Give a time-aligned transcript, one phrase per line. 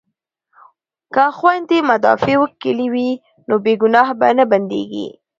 [1.13, 3.11] که خویندې مدافع وکیلې وي
[3.47, 5.07] نو بې ګناه به نه بندیږي.